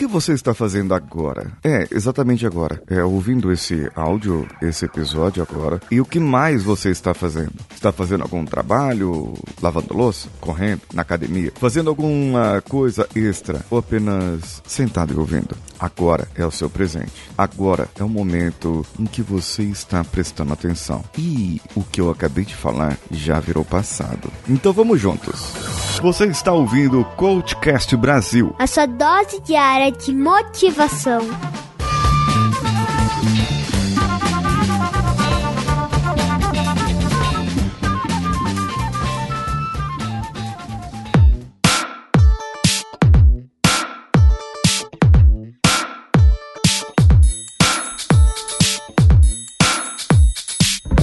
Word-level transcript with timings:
que 0.00 0.06
você 0.06 0.32
está 0.32 0.54
fazendo 0.54 0.94
agora? 0.94 1.52
É, 1.62 1.86
exatamente 1.90 2.46
agora. 2.46 2.82
É, 2.88 3.04
ouvindo 3.04 3.52
esse 3.52 3.86
áudio, 3.94 4.48
esse 4.62 4.86
episódio 4.86 5.42
agora. 5.42 5.78
E 5.90 6.00
o 6.00 6.06
que 6.06 6.18
mais 6.18 6.62
você 6.62 6.88
está 6.88 7.12
fazendo? 7.12 7.52
Está 7.74 7.92
fazendo 7.92 8.22
algum 8.22 8.46
trabalho? 8.46 9.34
Lavando 9.60 9.92
louça? 9.92 10.26
Correndo? 10.40 10.80
Na 10.94 11.02
academia? 11.02 11.52
Fazendo 11.54 11.90
alguma 11.90 12.62
coisa 12.66 13.06
extra? 13.14 13.60
Ou 13.70 13.78
apenas 13.78 14.62
sentado 14.66 15.12
e 15.12 15.18
ouvindo? 15.18 15.54
Agora 15.80 16.28
é 16.34 16.44
o 16.44 16.50
seu 16.50 16.68
presente. 16.68 17.12
Agora 17.38 17.88
é 17.98 18.04
o 18.04 18.08
momento 18.08 18.84
em 18.98 19.06
que 19.06 19.22
você 19.22 19.62
está 19.62 20.04
prestando 20.04 20.52
atenção. 20.52 21.02
E 21.16 21.60
o 21.74 21.82
que 21.82 22.00
eu 22.00 22.10
acabei 22.10 22.44
de 22.44 22.54
falar 22.54 22.98
já 23.10 23.40
virou 23.40 23.64
passado. 23.64 24.30
Então 24.48 24.72
vamos 24.72 25.00
juntos. 25.00 25.52
Você 26.02 26.26
está 26.26 26.52
ouvindo 26.52 27.00
o 27.00 27.04
Coachcast 27.04 27.96
Brasil. 27.96 28.54
A 28.58 28.66
sua 28.66 28.86
dose 28.86 29.40
diária 29.40 29.90
de 29.90 30.14
motivação. 30.14 31.20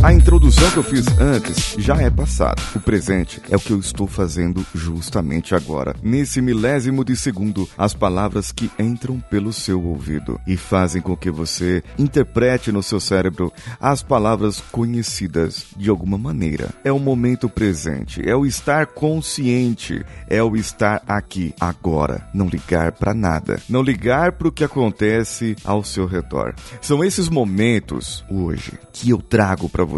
A 0.07 0.13
introdução 0.13 0.71
que 0.71 0.77
eu 0.77 0.83
fiz 0.83 1.05
antes 1.19 1.75
já 1.77 1.97
é 1.97 2.09
passado. 2.09 2.63
O 2.73 2.79
presente 2.79 3.41
é 3.49 3.57
o 3.57 3.59
que 3.59 3.71
eu 3.71 3.79
estou 3.79 4.07
fazendo 4.07 4.65
justamente 4.73 5.53
agora. 5.53 5.93
Nesse 6.01 6.41
milésimo 6.41 7.03
de 7.03 7.13
segundo, 7.17 7.67
as 7.77 7.93
palavras 7.93 8.49
que 8.53 8.71
entram 8.79 9.19
pelo 9.19 9.51
seu 9.51 9.83
ouvido 9.83 10.39
e 10.47 10.55
fazem 10.55 11.01
com 11.01 11.13
que 11.17 11.29
você 11.29 11.83
interprete 11.99 12.71
no 12.71 12.81
seu 12.81 13.01
cérebro 13.01 13.51
as 13.81 14.01
palavras 14.01 14.63
conhecidas 14.71 15.65
de 15.75 15.89
alguma 15.89 16.17
maneira. 16.17 16.69
É 16.85 16.91
o 16.91 16.99
momento 16.99 17.49
presente, 17.49 18.21
é 18.25 18.33
o 18.33 18.45
estar 18.45 18.85
consciente, 18.85 20.05
é 20.29 20.41
o 20.41 20.55
estar 20.55 21.03
aqui, 21.05 21.53
agora. 21.59 22.25
Não 22.33 22.47
ligar 22.47 22.93
para 22.93 23.13
nada, 23.13 23.61
não 23.67 23.81
ligar 23.81 24.31
para 24.31 24.47
o 24.47 24.53
que 24.53 24.63
acontece 24.63 25.53
ao 25.65 25.83
seu 25.83 26.05
redor. 26.05 26.55
São 26.79 27.03
esses 27.03 27.27
momentos, 27.27 28.23
hoje, 28.31 28.79
que 28.93 29.09
eu 29.09 29.21
trago 29.21 29.67
para 29.67 29.83
você, 29.83 29.96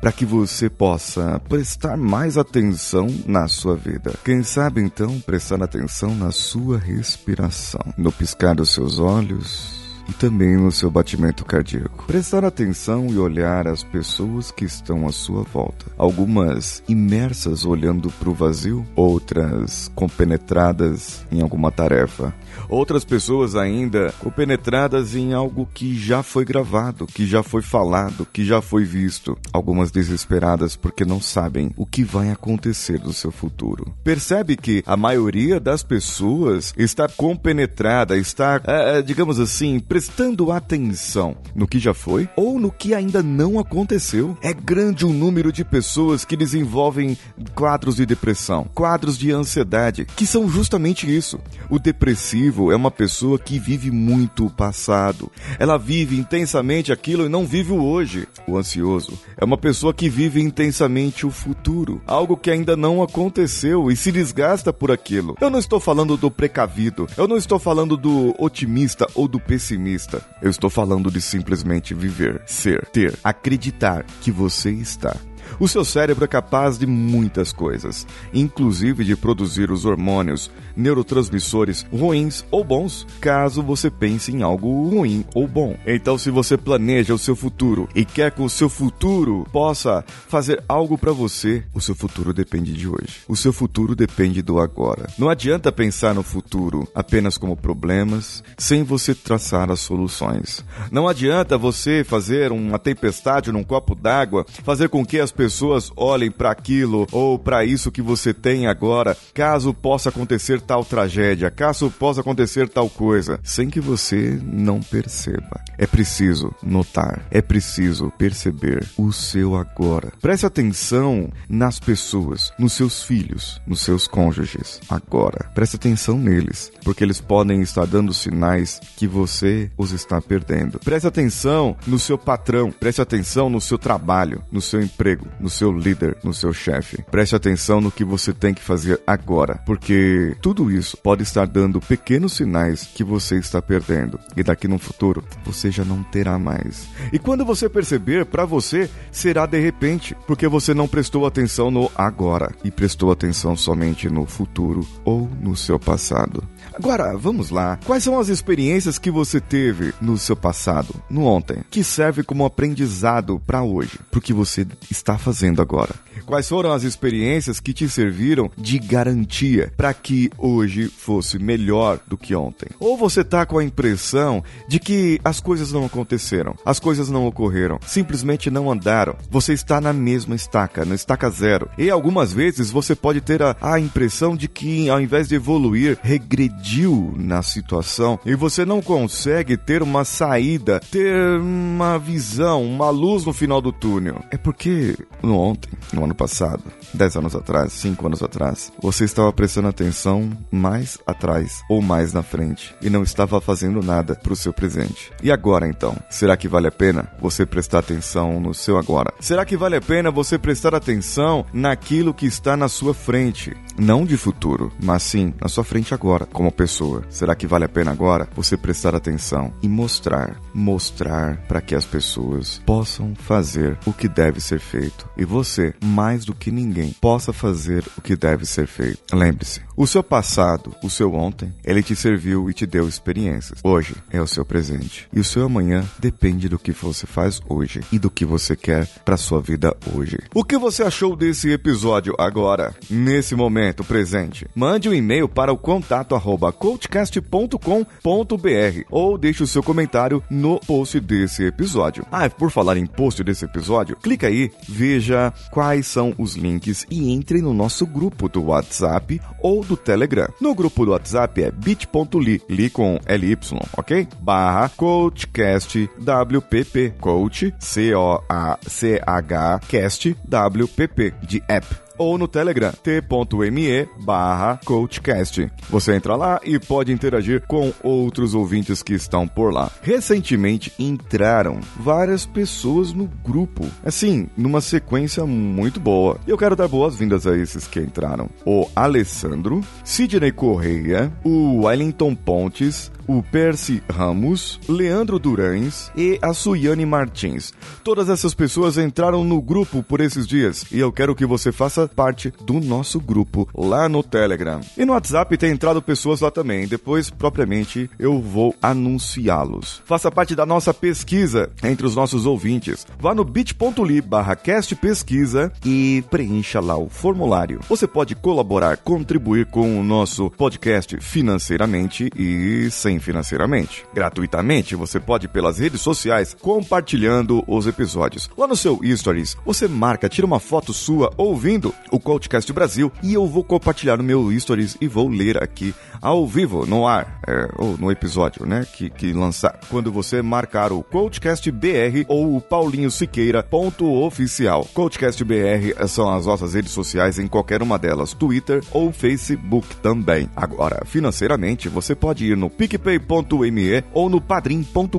para 0.00 0.12
que 0.12 0.24
você 0.24 0.68
possa 0.68 1.40
prestar 1.48 1.96
mais 1.96 2.36
atenção 2.36 3.06
na 3.26 3.48
sua 3.48 3.76
vida. 3.76 4.14
Quem 4.24 4.42
sabe 4.42 4.80
então 4.80 5.20
prestar 5.20 5.62
atenção 5.62 6.14
na 6.14 6.30
sua 6.30 6.78
respiração, 6.78 7.80
no 7.96 8.12
piscar 8.12 8.54
dos 8.54 8.70
seus 8.70 8.98
olhos 8.98 9.78
e 10.08 10.12
também 10.12 10.56
no 10.56 10.72
seu 10.72 10.90
batimento 10.90 11.44
cardíaco. 11.44 12.04
Prestar 12.06 12.44
atenção 12.44 13.08
e 13.08 13.18
olhar 13.18 13.68
as 13.68 13.84
pessoas 13.84 14.50
que 14.50 14.64
estão 14.64 15.06
à 15.06 15.12
sua 15.12 15.42
volta. 15.42 15.86
Algumas 15.98 16.82
imersas 16.88 17.64
olhando 17.64 18.10
para 18.10 18.30
o 18.30 18.34
vazio, 18.34 18.86
outras 18.96 19.90
compenetradas 19.94 21.24
em 21.30 21.42
alguma 21.42 21.70
tarefa. 21.70 22.34
Outras 22.68 23.04
pessoas 23.04 23.54
ainda 23.54 24.12
compenetradas 24.18 25.14
em 25.14 25.32
algo 25.32 25.68
que 25.72 25.98
já 25.98 26.22
foi 26.22 26.44
gravado, 26.44 27.06
que 27.06 27.26
já 27.26 27.42
foi 27.42 27.62
falado, 27.62 28.26
que 28.32 28.44
já 28.44 28.60
foi 28.60 28.84
visto. 28.84 29.36
Algumas 29.52 29.90
desesperadas 29.90 30.76
porque 30.76 31.04
não 31.04 31.20
sabem 31.20 31.70
o 31.76 31.86
que 31.86 32.02
vai 32.04 32.30
acontecer 32.30 33.00
no 33.00 33.12
seu 33.12 33.30
futuro. 33.30 33.94
Percebe 34.02 34.56
que 34.56 34.82
a 34.86 34.96
maioria 34.96 35.60
das 35.60 35.82
pessoas 35.82 36.74
está 36.76 37.08
compenetrada, 37.08 38.16
está, 38.16 38.60
é, 38.64 39.02
digamos 39.02 39.40
assim, 39.40 39.78
prestando 39.80 40.52
atenção 40.52 41.36
no 41.54 41.66
que 41.66 41.78
já 41.78 41.94
foi 41.94 42.28
ou 42.36 42.58
no 42.58 42.70
que 42.70 42.94
ainda 42.94 43.22
não 43.22 43.58
aconteceu. 43.58 44.36
É 44.42 44.52
grande 44.52 45.04
o 45.04 45.12
número 45.12 45.52
de 45.52 45.64
pessoas 45.64 46.24
que 46.24 46.36
desenvolvem 46.36 47.16
quadros 47.54 47.96
de 47.96 48.06
depressão, 48.06 48.68
quadros 48.74 49.18
de 49.18 49.32
ansiedade, 49.32 50.06
que 50.16 50.26
são 50.26 50.48
justamente 50.48 51.14
isso. 51.14 51.38
O 51.68 51.78
depressivo 51.78 52.47
é 52.72 52.76
uma 52.76 52.90
pessoa 52.90 53.38
que 53.38 53.58
vive 53.58 53.90
muito 53.90 54.46
o 54.46 54.50
passado. 54.50 55.30
Ela 55.58 55.76
vive 55.76 56.18
intensamente 56.18 56.92
aquilo 56.92 57.26
e 57.26 57.28
não 57.28 57.46
vive 57.46 57.72
o 57.72 57.82
hoje. 57.82 58.26
O 58.46 58.56
ansioso 58.56 59.18
é 59.36 59.44
uma 59.44 59.58
pessoa 59.58 59.92
que 59.92 60.08
vive 60.08 60.40
intensamente 60.40 61.26
o 61.26 61.30
futuro, 61.30 62.00
algo 62.06 62.36
que 62.36 62.50
ainda 62.50 62.76
não 62.76 63.02
aconteceu 63.02 63.90
e 63.90 63.96
se 63.96 64.10
desgasta 64.10 64.72
por 64.72 64.90
aquilo. 64.90 65.36
Eu 65.40 65.50
não 65.50 65.58
estou 65.58 65.78
falando 65.78 66.16
do 66.16 66.30
precavido, 66.30 67.06
eu 67.16 67.28
não 67.28 67.36
estou 67.36 67.58
falando 67.58 67.96
do 67.96 68.34
otimista 68.38 69.06
ou 69.14 69.28
do 69.28 69.38
pessimista. 69.38 70.22
Eu 70.40 70.50
estou 70.50 70.70
falando 70.70 71.10
de 71.10 71.20
simplesmente 71.20 71.94
viver, 71.94 72.42
ser, 72.46 72.86
ter, 72.86 73.18
acreditar 73.22 74.04
que 74.20 74.30
você 74.30 74.70
está. 74.70 75.14
O 75.58 75.68
seu 75.68 75.84
cérebro 75.84 76.24
é 76.24 76.28
capaz 76.28 76.78
de 76.78 76.86
muitas 76.86 77.52
coisas, 77.52 78.06
inclusive 78.32 79.04
de 79.04 79.16
produzir 79.16 79.70
os 79.70 79.84
hormônios, 79.84 80.50
neurotransmissores 80.76 81.84
ruins 81.92 82.44
ou 82.50 82.62
bons, 82.62 83.06
caso 83.20 83.62
você 83.62 83.90
pense 83.90 84.32
em 84.32 84.42
algo 84.42 84.88
ruim 84.88 85.24
ou 85.34 85.46
bom. 85.46 85.76
Então, 85.86 86.16
se 86.16 86.30
você 86.30 86.56
planeja 86.56 87.14
o 87.14 87.18
seu 87.18 87.34
futuro 87.34 87.88
e 87.94 88.04
quer 88.04 88.30
que 88.30 88.42
o 88.42 88.48
seu 88.48 88.68
futuro 88.68 89.46
possa 89.52 90.04
fazer 90.28 90.62
algo 90.68 90.96
para 90.96 91.12
você, 91.12 91.64
o 91.74 91.80
seu 91.80 91.94
futuro 91.94 92.32
depende 92.32 92.72
de 92.72 92.88
hoje. 92.88 93.22
O 93.28 93.36
seu 93.36 93.52
futuro 93.52 93.94
depende 93.94 94.42
do 94.42 94.58
agora. 94.58 95.08
Não 95.18 95.28
adianta 95.28 95.72
pensar 95.72 96.14
no 96.14 96.22
futuro 96.22 96.86
apenas 96.94 97.36
como 97.36 97.56
problemas, 97.56 98.42
sem 98.56 98.82
você 98.82 99.14
traçar 99.14 99.70
as 99.70 99.80
soluções. 99.80 100.64
Não 100.90 101.08
adianta 101.08 101.58
você 101.58 102.04
fazer 102.04 102.52
uma 102.52 102.78
tempestade 102.78 103.52
num 103.52 103.64
copo 103.64 103.94
d'água, 103.94 104.46
fazer 104.64 104.88
com 104.88 105.04
que 105.04 105.18
as 105.18 105.32
pessoas 105.38 105.92
olhem 105.96 106.32
para 106.32 106.50
aquilo 106.50 107.06
ou 107.12 107.38
para 107.38 107.64
isso 107.64 107.92
que 107.92 108.02
você 108.02 108.34
tem 108.34 108.66
agora, 108.66 109.16
caso 109.32 109.72
possa 109.72 110.08
acontecer 110.08 110.60
tal 110.60 110.84
tragédia, 110.84 111.48
caso 111.48 111.88
possa 111.92 112.22
acontecer 112.22 112.68
tal 112.68 112.90
coisa, 112.90 113.38
sem 113.44 113.70
que 113.70 113.80
você 113.80 114.36
não 114.42 114.80
perceba. 114.80 115.62
É 115.78 115.86
preciso 115.86 116.52
notar, 116.60 117.24
é 117.30 117.40
preciso 117.40 118.10
perceber 118.18 118.84
o 118.98 119.12
seu 119.12 119.54
agora. 119.54 120.12
Preste 120.20 120.44
atenção 120.44 121.30
nas 121.48 121.78
pessoas, 121.78 122.52
nos 122.58 122.72
seus 122.72 123.04
filhos, 123.04 123.62
nos 123.64 123.82
seus 123.82 124.08
cônjuges, 124.08 124.80
agora. 124.88 125.48
Preste 125.54 125.76
atenção 125.76 126.18
neles, 126.18 126.72
porque 126.82 127.04
eles 127.04 127.20
podem 127.20 127.60
estar 127.60 127.86
dando 127.86 128.12
sinais 128.12 128.80
que 128.96 129.06
você 129.06 129.70
os 129.78 129.92
está 129.92 130.20
perdendo. 130.20 130.80
Preste 130.80 131.06
atenção 131.06 131.76
no 131.86 131.96
seu 131.96 132.18
patrão, 132.18 132.72
preste 132.72 133.00
atenção 133.00 133.48
no 133.48 133.60
seu 133.60 133.78
trabalho, 133.78 134.42
no 134.50 134.60
seu 134.60 134.82
emprego, 134.82 135.27
no 135.38 135.48
seu 135.48 135.72
líder, 135.72 136.16
no 136.22 136.32
seu 136.32 136.52
chefe. 136.52 137.02
Preste 137.10 137.34
atenção 137.34 137.80
no 137.80 137.90
que 137.90 138.04
você 138.04 138.32
tem 138.32 138.54
que 138.54 138.62
fazer 138.62 139.00
agora, 139.06 139.60
porque 139.66 140.36
tudo 140.40 140.70
isso 140.70 140.96
pode 140.96 141.22
estar 141.22 141.46
dando 141.46 141.80
pequenos 141.80 142.34
sinais 142.34 142.88
que 142.94 143.04
você 143.04 143.36
está 143.36 143.60
perdendo 143.60 144.18
e 144.36 144.42
daqui 144.42 144.68
no 144.68 144.78
futuro 144.78 145.24
você 145.44 145.70
já 145.70 145.84
não 145.84 146.02
terá 146.02 146.38
mais. 146.38 146.88
E 147.12 147.18
quando 147.18 147.44
você 147.44 147.68
perceber, 147.68 148.26
para 148.26 148.44
você 148.44 148.88
será 149.10 149.46
de 149.46 149.58
repente, 149.60 150.16
porque 150.26 150.46
você 150.48 150.74
não 150.74 150.88
prestou 150.88 151.26
atenção 151.26 151.70
no 151.70 151.90
agora 151.94 152.54
e 152.64 152.70
prestou 152.70 153.10
atenção 153.10 153.56
somente 153.56 154.08
no 154.08 154.26
futuro 154.26 154.86
ou 155.04 155.28
no 155.40 155.56
seu 155.56 155.78
passado. 155.78 156.42
Agora, 156.74 157.16
vamos 157.16 157.50
lá. 157.50 157.78
Quais 157.84 158.04
são 158.04 158.18
as 158.18 158.28
experiências 158.28 158.98
que 158.98 159.10
você 159.10 159.40
teve 159.40 159.92
no 160.00 160.16
seu 160.16 160.36
passado, 160.36 160.94
no 161.10 161.24
ontem, 161.24 161.64
que 161.70 161.82
serve 161.82 162.22
como 162.22 162.44
aprendizado 162.44 163.40
para 163.44 163.62
hoje, 163.62 163.98
para 164.10 164.18
o 164.18 164.22
que 164.22 164.32
você 164.32 164.66
está 164.90 165.17
fazendo 165.18 165.60
agora? 165.60 165.94
Quais 166.26 166.48
foram 166.48 166.72
as 166.72 166.82
experiências 166.82 167.60
que 167.60 167.72
te 167.72 167.88
serviram 167.88 168.50
de 168.56 168.78
garantia 168.78 169.72
para 169.76 169.94
que 169.94 170.30
hoje 170.36 170.88
fosse 170.88 171.38
melhor 171.38 171.98
do 172.06 172.18
que 172.18 172.34
ontem? 172.34 172.68
Ou 172.78 172.96
você 172.96 173.24
tá 173.24 173.46
com 173.46 173.58
a 173.58 173.64
impressão 173.64 174.42
de 174.68 174.78
que 174.78 175.20
as 175.24 175.40
coisas 175.40 175.72
não 175.72 175.86
aconteceram, 175.86 176.54
as 176.64 176.78
coisas 176.78 177.08
não 177.08 177.26
ocorreram, 177.26 177.78
simplesmente 177.86 178.50
não 178.50 178.70
andaram. 178.70 179.16
Você 179.30 179.52
está 179.52 179.80
na 179.80 179.92
mesma 179.92 180.34
estaca, 180.34 180.84
na 180.84 180.94
estaca 180.94 181.30
zero. 181.30 181.68
E 181.78 181.88
algumas 181.90 182.32
vezes 182.32 182.70
você 182.70 182.94
pode 182.94 183.20
ter 183.20 183.42
a, 183.42 183.56
a 183.60 183.80
impressão 183.80 184.36
de 184.36 184.48
que 184.48 184.90
ao 184.90 185.00
invés 185.00 185.28
de 185.28 185.34
evoluir, 185.34 185.98
regrediu 186.02 187.14
na 187.16 187.42
situação 187.42 188.18
e 188.24 188.34
você 188.34 188.64
não 188.64 188.82
consegue 188.82 189.56
ter 189.56 189.82
uma 189.82 190.04
saída, 190.04 190.80
ter 190.90 191.40
uma 191.40 191.98
visão, 191.98 192.64
uma 192.64 192.90
luz 192.90 193.24
no 193.24 193.32
final 193.32 193.60
do 193.60 193.72
túnel. 193.72 194.22
É 194.30 194.36
porque 194.36 194.96
no 195.22 195.36
ontem, 195.36 195.70
no 195.92 196.04
ano 196.04 196.14
passado, 196.14 196.62
10 196.94 197.16
anos 197.16 197.34
atrás, 197.34 197.72
5 197.72 198.06
anos 198.06 198.22
atrás, 198.22 198.72
você 198.80 199.04
estava 199.04 199.32
prestando 199.32 199.68
atenção 199.68 200.30
mais 200.50 200.98
atrás 201.06 201.62
ou 201.68 201.82
mais 201.82 202.12
na 202.12 202.22
frente 202.22 202.74
e 202.80 202.90
não 202.90 203.02
estava 203.02 203.40
fazendo 203.40 203.82
nada 203.82 204.14
para 204.14 204.32
o 204.32 204.36
seu 204.36 204.52
presente. 204.52 205.12
E 205.22 205.30
agora 205.30 205.68
então? 205.68 205.96
Será 206.08 206.36
que 206.36 206.48
vale 206.48 206.68
a 206.68 206.72
pena 206.72 207.10
você 207.20 207.44
prestar 207.44 207.80
atenção 207.80 208.40
no 208.40 208.54
seu 208.54 208.76
agora? 208.76 209.12
Será 209.20 209.44
que 209.44 209.56
vale 209.56 209.76
a 209.76 209.80
pena 209.80 210.10
você 210.10 210.38
prestar 210.38 210.74
atenção 210.74 211.44
naquilo 211.52 212.14
que 212.14 212.26
está 212.26 212.56
na 212.56 212.68
sua 212.68 212.94
frente? 212.94 213.56
Não 213.78 214.04
de 214.04 214.16
futuro, 214.16 214.72
mas 214.82 215.02
sim 215.02 215.32
na 215.40 215.48
sua 215.48 215.64
frente 215.64 215.94
agora, 215.94 216.26
como 216.26 216.50
pessoa. 216.50 217.02
Será 217.08 217.34
que 217.34 217.46
vale 217.46 217.64
a 217.64 217.68
pena 217.68 217.92
agora 217.92 218.28
você 218.34 218.56
prestar 218.56 218.94
atenção 218.94 219.52
e 219.62 219.68
mostrar, 219.68 220.36
mostrar 220.52 221.36
para 221.46 221.60
que 221.60 221.74
as 221.74 221.84
pessoas 221.84 222.60
possam 222.66 223.14
fazer 223.14 223.78
o 223.86 223.92
que 223.92 224.08
deve 224.08 224.40
ser 224.40 224.58
feito 224.58 224.97
e 225.16 225.24
você, 225.24 225.74
mais 225.82 226.24
do 226.24 226.34
que 226.34 226.50
ninguém, 226.50 226.94
possa 227.00 227.32
fazer 227.32 227.84
o 227.96 228.00
que 228.00 228.14
deve 228.14 228.46
ser 228.46 228.66
feito. 228.66 228.98
Lembre-se, 229.12 229.60
o 229.76 229.86
seu 229.86 230.02
passado, 230.02 230.74
o 230.82 230.90
seu 230.90 231.14
ontem, 231.14 231.52
ele 231.64 231.82
te 231.82 231.96
serviu 231.96 232.48
e 232.48 232.54
te 232.54 232.66
deu 232.66 232.88
experiências. 232.88 233.60
Hoje 233.64 233.94
é 234.10 234.20
o 234.20 234.26
seu 234.26 234.44
presente 234.44 235.08
e 235.12 235.20
o 235.20 235.24
seu 235.24 235.44
amanhã 235.44 235.84
depende 235.98 236.48
do 236.48 236.58
que 236.58 236.72
você 236.72 237.06
faz 237.06 237.40
hoje 237.48 237.80
e 237.90 237.98
do 237.98 238.10
que 238.10 238.24
você 238.24 238.54
quer 238.54 238.86
para 239.04 239.16
sua 239.16 239.40
vida 239.40 239.76
hoje. 239.94 240.18
O 240.34 240.44
que 240.44 240.56
você 240.56 240.82
achou 240.82 241.16
desse 241.16 241.50
episódio 241.50 242.14
agora, 242.18 242.74
nesse 242.88 243.34
momento? 243.34 243.88
presente. 243.88 244.46
Mande 244.54 244.88
um 244.88 244.94
e-mail 244.94 245.28
para 245.28 245.52
o 245.52 245.56
contato 245.56 246.14
arroba 246.14 246.52
coachcast.com.br 246.52 248.84
ou 248.90 249.18
deixe 249.18 249.42
o 249.42 249.46
seu 249.46 249.62
comentário 249.62 250.22
no 250.30 250.60
post 250.60 251.00
desse 251.00 251.44
episódio. 251.44 252.06
Ah, 252.12 252.28
por 252.28 252.50
falar 252.50 252.76
em 252.76 252.86
post 252.86 253.24
desse 253.24 253.44
episódio, 253.44 253.96
clica 253.96 254.26
aí, 254.26 254.52
veja 254.88 255.32
quais 255.50 255.86
são 255.86 256.14
os 256.16 256.34
links 256.34 256.86
e 256.90 257.12
entre 257.12 257.42
no 257.42 257.52
nosso 257.52 257.86
grupo 257.86 258.26
do 258.28 258.44
WhatsApp 258.44 259.20
ou 259.42 259.62
do 259.62 259.76
Telegram. 259.76 260.26
No 260.40 260.54
grupo 260.54 260.86
do 260.86 260.92
WhatsApp 260.92 261.42
é 261.42 261.50
bit.ly, 261.50 262.40
li 262.48 262.70
com 262.70 262.98
LY, 263.06 263.36
ok? 263.76 264.08
Barra 264.20 264.70
coachcastwpp, 264.70 266.94
coach, 266.98 267.52
C-O-A-C-H, 267.58 269.60
cast, 269.68 270.16
WPP, 270.26 271.12
de 271.22 271.42
app 271.48 271.87
ou 271.98 272.16
no 272.16 272.28
Telegram 272.28 272.72
t.me 272.72 273.88
barra 274.00 274.60
coachcast. 274.64 275.50
Você 275.68 275.94
entra 275.94 276.16
lá 276.16 276.40
e 276.44 276.58
pode 276.58 276.92
interagir 276.92 277.42
com 277.46 277.72
outros 277.82 278.34
ouvintes 278.34 278.82
que 278.82 278.94
estão 278.94 279.26
por 279.26 279.52
lá. 279.52 279.70
Recentemente 279.82 280.72
entraram 280.78 281.60
várias 281.76 282.24
pessoas 282.24 282.92
no 282.92 283.06
grupo, 283.24 283.66
assim, 283.84 284.28
numa 284.36 284.60
sequência 284.60 285.26
muito 285.26 285.80
boa. 285.80 286.18
Eu 286.26 286.38
quero 286.38 286.56
dar 286.56 286.68
boas-vindas 286.68 287.26
a 287.26 287.36
esses 287.36 287.66
que 287.66 287.80
entraram. 287.80 288.28
O 288.44 288.68
Alessandro, 288.74 289.60
Sidney 289.84 290.32
Correia, 290.32 291.12
o 291.24 291.64
Wellington 291.64 292.14
Pontes, 292.14 292.90
o 293.08 293.22
Percy 293.22 293.82
Ramos, 293.90 294.60
Leandro 294.68 295.18
Durães 295.18 295.90
e 295.96 296.18
a 296.20 296.34
Suiane 296.34 296.84
Martins. 296.84 297.54
Todas 297.82 298.10
essas 298.10 298.34
pessoas 298.34 298.76
entraram 298.76 299.24
no 299.24 299.40
grupo 299.40 299.82
por 299.82 300.00
esses 300.00 300.26
dias 300.26 300.66
e 300.70 300.78
eu 300.78 300.92
quero 300.92 301.14
que 301.14 301.24
você 301.24 301.50
faça 301.50 301.88
parte 301.88 302.32
do 302.44 302.60
nosso 302.60 303.00
grupo 303.00 303.48
lá 303.54 303.88
no 303.88 304.02
Telegram. 304.02 304.60
E 304.76 304.84
no 304.84 304.92
WhatsApp 304.92 305.36
tem 305.38 305.50
entrado 305.50 305.80
pessoas 305.80 306.20
lá 306.20 306.30
também. 306.30 306.68
Depois, 306.68 307.08
propriamente, 307.08 307.90
eu 307.98 308.20
vou 308.20 308.54
anunciá-los. 308.60 309.82
Faça 309.86 310.10
parte 310.10 310.36
da 310.36 310.44
nossa 310.44 310.74
pesquisa 310.74 311.50
entre 311.62 311.86
os 311.86 311.96
nossos 311.96 312.26
ouvintes. 312.26 312.86
Vá 313.00 313.14
no 313.14 313.24
bit.ly 313.24 314.02
barra 314.02 314.36
pesquisa 314.80 315.50
e 315.64 316.04
preencha 316.10 316.60
lá 316.60 316.76
o 316.76 316.88
formulário. 316.88 317.60
Você 317.68 317.86
pode 317.86 318.14
colaborar, 318.14 318.76
contribuir 318.76 319.46
com 319.46 319.80
o 319.80 319.82
nosso 319.82 320.30
podcast 320.30 320.98
financeiramente 321.00 322.10
e 322.14 322.68
sem 322.70 322.97
financeiramente. 322.98 323.84
Gratuitamente, 323.94 324.74
você 324.74 324.98
pode 324.98 325.28
pelas 325.28 325.58
redes 325.58 325.80
sociais 325.80 326.34
compartilhando 326.40 327.44
os 327.46 327.66
episódios. 327.66 328.30
Lá 328.36 328.46
no 328.46 328.56
seu 328.56 328.80
Stories, 328.96 329.36
você 329.44 329.68
marca, 329.68 330.08
tira 330.08 330.26
uma 330.26 330.40
foto 330.40 330.72
sua 330.72 331.10
ouvindo 331.16 331.74
o 331.90 332.00
Coachcast 332.00 332.52
Brasil 332.52 332.92
e 333.02 333.14
eu 333.14 333.26
vou 333.26 333.44
compartilhar 333.44 333.96
no 333.96 334.04
meu 334.04 334.30
Stories 334.38 334.76
e 334.80 334.88
vou 334.88 335.08
ler 335.08 335.42
aqui 335.42 335.74
ao 336.00 336.26
vivo, 336.26 336.64
no 336.64 336.86
ar, 336.86 337.20
é, 337.26 337.48
ou 337.56 337.76
no 337.76 337.90
episódio, 337.90 338.46
né, 338.46 338.64
que, 338.72 338.88
que 338.88 339.12
lançar. 339.12 339.58
Quando 339.68 339.90
você 339.90 340.22
marcar 340.22 340.72
o 340.72 340.82
Coachcast 340.82 341.50
BR 341.50 342.04
ou 342.06 342.36
o 342.36 342.40
Paulinho 342.40 342.90
Siqueira 342.90 343.42
ponto 343.42 343.84
oficial. 344.02 344.66
Coachcast 344.74 345.22
BR 345.24 345.86
são 345.88 346.08
as 346.12 346.26
nossas 346.26 346.54
redes 346.54 346.72
sociais 346.72 347.18
em 347.18 347.26
qualquer 347.26 347.62
uma 347.62 347.78
delas, 347.78 348.12
Twitter 348.12 348.62
ou 348.70 348.92
Facebook 348.92 349.76
também. 349.76 350.28
Agora, 350.36 350.84
financeiramente, 350.84 351.68
você 351.68 351.94
pode 351.94 352.24
ir 352.26 352.36
no 352.36 352.50
picpay.me 352.88 353.84
ou 353.92 354.08
no 354.08 354.20
padrim.com.br 354.20 354.98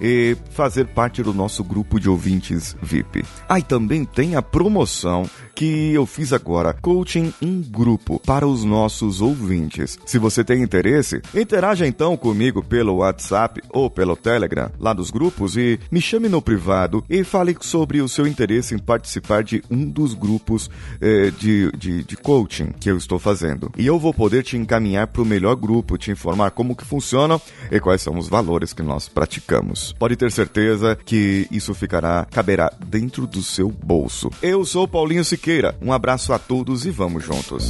e 0.00 0.36
fazer 0.50 0.86
parte 0.88 1.22
do 1.22 1.32
nosso 1.32 1.62
grupo 1.62 2.00
de 2.00 2.08
ouvintes 2.08 2.76
VIP. 2.82 3.24
Ah, 3.48 3.60
também 3.60 4.04
tem 4.04 4.34
a 4.34 4.42
promoção 4.42 5.28
que 5.60 5.92
eu 5.92 6.06
fiz 6.06 6.32
agora, 6.32 6.72
coaching 6.72 7.34
em 7.42 7.60
grupo 7.60 8.18
para 8.24 8.46
os 8.46 8.64
nossos 8.64 9.20
ouvintes. 9.20 9.98
Se 10.06 10.18
você 10.18 10.42
tem 10.42 10.62
interesse, 10.62 11.20
interaja 11.34 11.86
então 11.86 12.16
comigo 12.16 12.62
pelo 12.62 12.96
WhatsApp 12.96 13.60
ou 13.68 13.90
pelo 13.90 14.16
Telegram, 14.16 14.70
lá 14.80 14.94
dos 14.94 15.10
grupos, 15.10 15.58
e 15.58 15.78
me 15.90 16.00
chame 16.00 16.30
no 16.30 16.40
privado 16.40 17.04
e 17.10 17.22
fale 17.22 17.54
sobre 17.60 18.00
o 18.00 18.08
seu 18.08 18.26
interesse 18.26 18.74
em 18.74 18.78
participar 18.78 19.44
de 19.44 19.62
um 19.70 19.84
dos 19.84 20.14
grupos 20.14 20.70
eh, 20.98 21.30
de, 21.38 21.70
de, 21.72 22.04
de 22.04 22.16
coaching 22.16 22.72
que 22.80 22.90
eu 22.90 22.96
estou 22.96 23.18
fazendo. 23.18 23.70
E 23.76 23.86
eu 23.86 23.98
vou 23.98 24.14
poder 24.14 24.42
te 24.42 24.56
encaminhar 24.56 25.08
para 25.08 25.20
o 25.20 25.26
melhor 25.26 25.56
grupo, 25.56 25.98
te 25.98 26.10
informar 26.10 26.39
como 26.48 26.76
que 26.76 26.84
funciona 26.84 27.40
e 27.72 27.80
quais 27.80 28.00
são 28.00 28.16
os 28.16 28.28
valores 28.28 28.72
que 28.72 28.84
nós 28.84 29.08
praticamos. 29.08 29.92
Pode 29.98 30.14
ter 30.14 30.30
certeza 30.30 30.96
que 31.04 31.48
isso 31.50 31.74
ficará, 31.74 32.24
caberá 32.30 32.72
dentro 32.86 33.26
do 33.26 33.42
seu 33.42 33.68
bolso. 33.68 34.30
Eu 34.40 34.64
sou 34.64 34.86
Paulinho 34.86 35.24
Siqueira 35.24 35.74
um 35.82 35.92
abraço 35.92 36.32
a 36.32 36.38
todos 36.38 36.84
e 36.86 36.90
vamos 36.90 37.24
juntos. 37.24 37.68